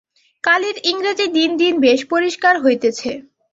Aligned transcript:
কালীর 0.43 0.77
ইংরেজী 0.83 1.27
দিন 1.37 1.51
দিন 1.57 1.73
বেশ 1.79 1.99
পরিষ্কার 2.11 2.53
হইতেছে। 2.59 3.09